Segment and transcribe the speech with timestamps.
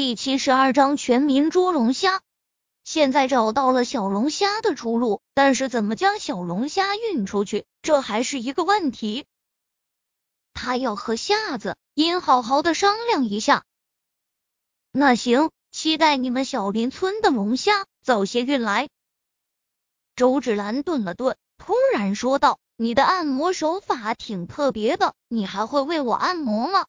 [0.00, 2.22] 第七十二章全民捉龙虾。
[2.84, 9.26] 现在找到了小龙虾的出路，但是怎么将小龙虾运出去，这还是一个问题。
[10.54, 13.64] 他要和夏子音好好的商量一下。
[14.92, 18.88] 那行，期待你们小林村的龙虾早些运来。
[20.14, 26.86] 周芷兰顿了顿，突然说道：“你的按摩手法挺特别的，你还会为我按摩吗？”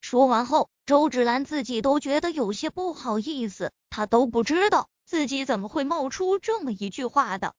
[0.00, 0.70] 说完后。
[0.86, 7.56] 周芷兰自己都觉得有些不好意思，她都不知道自己怎么会冒出这么一句话的。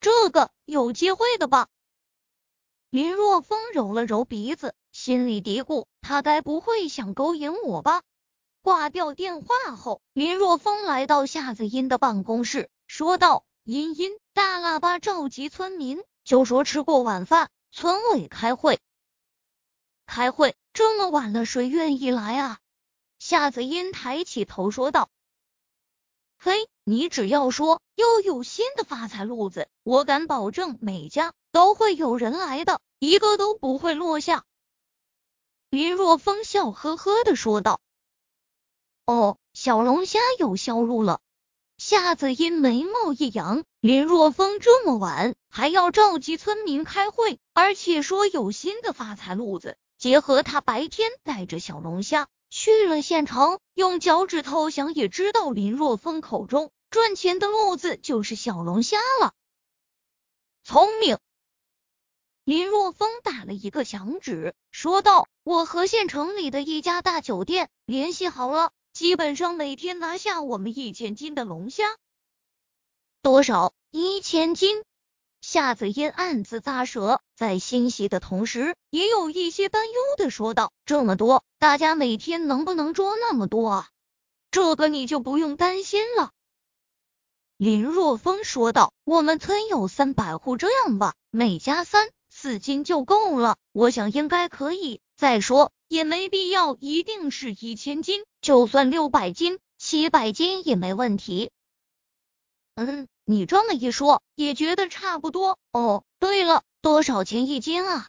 [0.00, 1.68] 这个有机会的吧？
[2.90, 8.02] 林若风揉了揉鼻子，心里嘀咕：他该不会想勾引我吧？
[8.60, 18.78] 挂掉电话后，林若风来到夏子音的办公室，说道：“茵茵，大喇叭召集村民，就说吃过晚饭，村委开会。
[20.06, 22.58] 开会。”这么晚了，谁愿意来啊？
[23.20, 25.08] 夏子音抬起头说道
[26.36, 34.44] ：“嘿，你只要说又有新的发财路子，我敢保证每家都会有人来的，一个都不会落下。”
[35.70, 37.80] 林若风笑呵呵的说道
[39.06, 41.20] ：“哦，小龙虾有销路了。”
[41.78, 59.32] 夏子音眉毛一扬：“林若风这么晚还要召集村民开会，而且说有新的发财路子。”结合他白天带着小龙虾去了县城，用脚趾头想也知道林若风口中赚钱的路子就是小龙虾了。
[60.62, 61.16] 聪明，
[62.44, 71.84] 林若风打了一个响指，说道：“我和县城里的一家大酒店联系好了，基本上每天拿下我们一千斤的龙虾。
[73.22, 73.72] 多少？
[73.90, 74.84] 一千斤。”
[75.46, 83.88] 夏子嫣暗自咂舌，在欣喜的同时，也有一些担忧的说道：“这么多，大家每天能不能捉那么多啊？”
[84.50, 86.32] 这个你就不用担心了。”
[87.58, 95.02] 林若风说道，“我们村有三百户，这样吧，每家三四斤就够了，我想应该可以。
[95.14, 101.50] 再说，也没必要一定是一千斤，就算六百斤、七百斤也没问题。”
[102.76, 103.06] 嗯。
[103.24, 105.58] 你这么一说，也觉得差不多。
[105.72, 108.08] 哦，对了，多少钱一斤啊？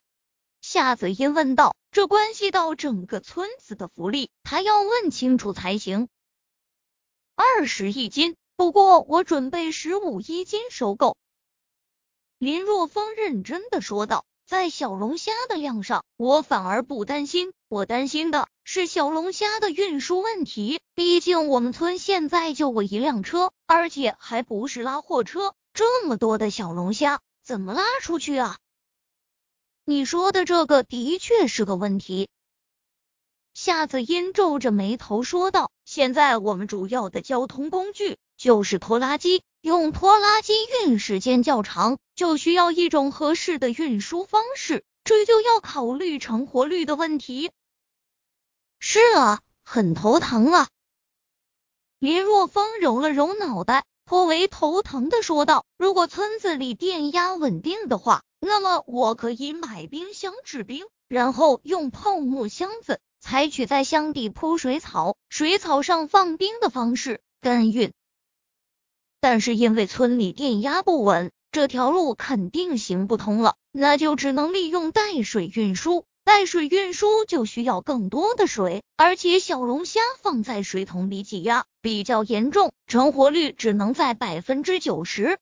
[0.61, 1.75] 夏子音问道。
[1.91, 6.09] 这关系到整个村子的福利，他要问清楚才行。
[7.35, 11.15] 二十一斤，不过我准备十五一斤收购。
[12.37, 14.25] 林若风认真的说道。
[14.45, 20.81] 在小龙虾的量上，我反而不担心，我担心的是小龙虾的运输问题。
[20.95, 28.57] 毕竟我们村现在就我一辆车，而且还不是拉货车，这么多的小龙虾怎么拉出去啊？
[29.85, 32.27] 你说的这个的确是个问题。
[33.53, 40.53] 夏子音皱着眉头说道：“现在我们主要的交通工具就是拖拉机。”用拖拉机
[40.85, 47.51] 运时间较长，就需要一种合适的运输方式，这就要考虑成活率的问题。
[48.87, 50.67] 是啊，很头疼啊。
[51.97, 67.91] 林若风揉了揉脑袋，颇为头疼的说道：“如果村子里电压稳定的话，那么我可以买冰箱制冰，然后用泡沫箱子，采取在箱底铺水草，水草上放冰的方式干运。”
[69.19, 76.05] 但是因为村里电压不稳，这条路肯定行不通了，那就只能利用带水运输。
[76.25, 85.37] 带水运输就需要更多的水，而且小龙虾放在水桶里挤压比较严重，成活率只能在百分之九十。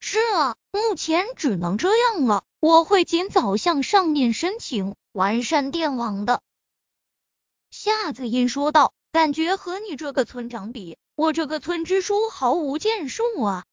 [0.00, 2.42] 是啊，目前只能这样了。
[2.58, 6.42] 我会尽早向上面申请完善电网的。
[7.70, 10.98] 夏子音说道，感觉和你这个村长比。
[11.14, 13.64] 我这个村支书毫无建树啊！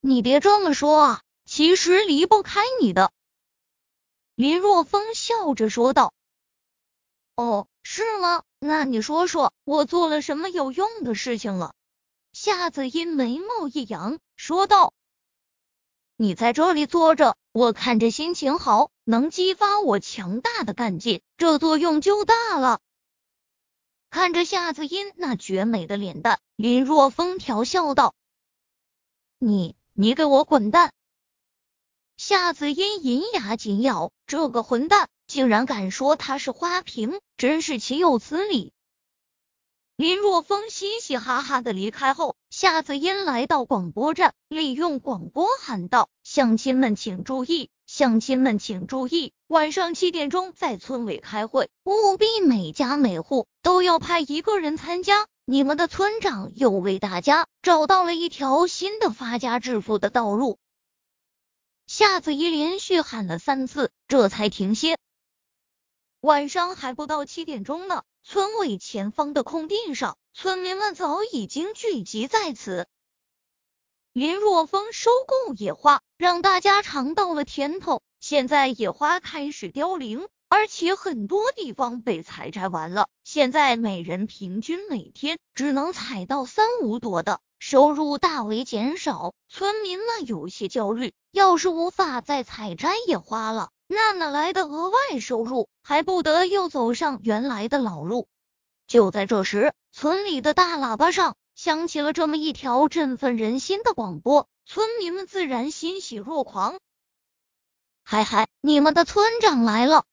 [0.00, 3.10] 你别这么说啊，其实离不开你的。
[4.34, 6.14] 林若风笑着说道
[7.36, 8.42] ：“哦，是吗？
[8.58, 11.74] 那你说说我做了什么有用的事情了？”
[12.32, 14.94] 夏子音眉毛一扬，说道
[16.16, 22.80] ：“你在这里坐着，我看着心情好，能激发我强大的干劲，这作用就大了。”
[24.08, 28.14] 看着夏子音那绝美的脸蛋，林若风调笑道
[29.38, 30.94] ：“你，你给我滚蛋！”
[32.16, 38.72] 夏子音银牙紧咬，这个混蛋竟然敢说他是花瓶，真是岂有此理！
[39.96, 55.26] 林若风嘻嘻哈哈的离开后，夏子音来到广播站，利用广播喊道：“乡亲们请注意！”乡亲们请注意，晚上七点钟在村委开会，务必每家每户都要派一个人参加。
[55.44, 60.58] 你们的村长又为大家找到了一条新的发家致富的道路。
[61.86, 64.96] 夏子怡连续喊了三次，这才停歇。
[66.20, 72.86] 晚上还不到七点钟呢，村委前方的空地上，村民们早已经聚集在此。
[74.12, 78.02] 林若风收购野花，让大家尝到了甜头。
[78.20, 80.28] 现在野花开始凋零。
[80.54, 89.32] 而且很多地方被采摘完了，现在每人平均每天只能采到三五朵的，收入大为减少。
[89.48, 95.66] 村民们有些焦虑，要是无法再采摘野花了，那哪来的额外收入？
[95.82, 98.28] 还不得又走上原来的老路？
[98.86, 106.78] 就在这时，村里的大喇叭上响起了这么一条振奋人心的广播，村民们自然欣喜若狂。
[108.04, 110.04] 嗨嗨，你们的村长来了！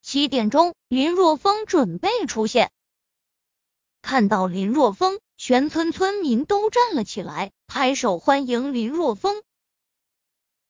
[0.00, 2.70] 七点钟，林若风准备出现。
[4.00, 9.42] 看到林若风，全村村民都站了起来，拍手欢迎林若风。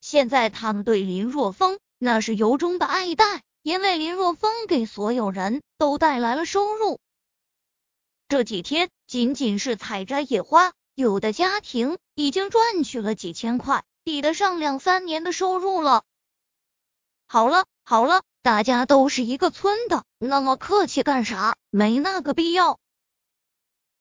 [0.00, 6.98] 现在他们对林若风那是由衷的爱戴，因为林若风给所有人都带来了收入。
[8.28, 16.04] 这几天，仅仅是采摘野花，有的家庭已经赚取了几千块，抵得上两三年的收入了。
[17.26, 18.22] 好了，好了。
[18.42, 21.58] 大家都是一个村的，那么客气干啥？
[21.68, 22.78] 没那个必要。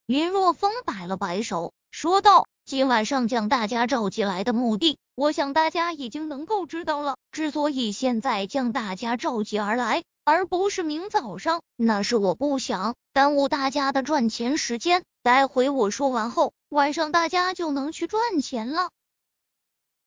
[0.06, 7.18] 林若风摆了摆手，说道：“今晚上将大家召集来的目的，我想大家已经能够知道了。
[7.32, 15.04] 之所以现在将大家召集而来，而不是明早上，那是我不想耽误大家的赚钱时间。
[15.24, 18.92] 待会我说完后，晚上大家就能去赚钱了。”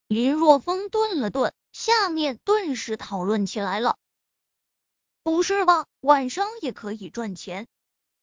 [0.06, 3.97] 林若风顿了顿，下面顿时讨论起来了。
[5.25, 5.87] 不是吧？
[5.99, 7.67] 晚上也可以赚钱？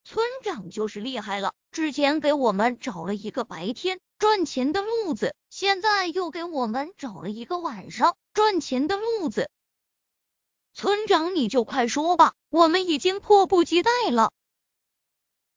[0.06, 9.50] 村长就是厉害了，之前给我们找了一个白天赚钱的路子，现在又给我们找了一个晚上赚钱的路子。
[10.74, 14.34] 村长，你就快说吧，我们已经迫不及待了。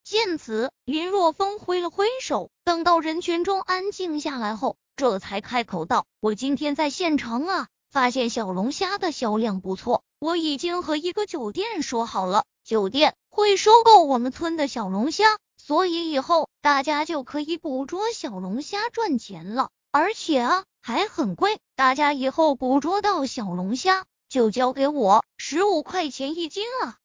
[0.05, 26.99] 见此，林若风挥了挥手，等到人群中安静下来后，这才开口道：“我今天在县城啊。”发现小龙虾的销量不错，我已经和一个酒店说好了，酒店会收购我们村的小龙虾，所以以后大家就可以捕捉小龙虾赚钱了，而且啊还很贵，大家以后捕捉到小龙虾就交给我十五块钱一斤啊！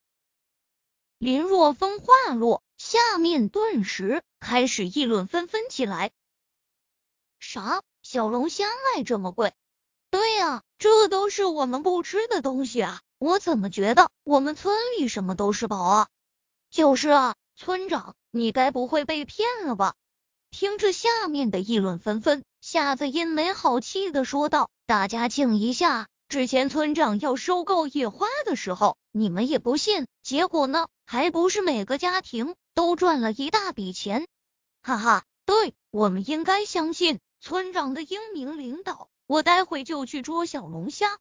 [1.18, 6.10] 林若风话落，下面顿时开始议论纷纷起来。
[7.38, 7.82] 啥？
[8.02, 8.66] 小龙虾
[8.96, 9.54] 卖这么贵？
[10.10, 13.02] 对呀，这都是我们不吃的东西啊！
[13.18, 16.08] 我怎么觉得我们村里什么都是宝啊？
[16.70, 19.94] 就是啊，村长，你该不会被骗了吧？
[20.52, 34.28] 听着下面的议论纷纷，夏子音没好气的说道：“大家静一下，之前村长要收购野花的时候，你们也不信，结果呢，还不是每个家庭都赚了一大笔钱？
[34.80, 41.18] 哈哈，对我们应该相信村长的英明领导。”我待会就去捉小龙虾。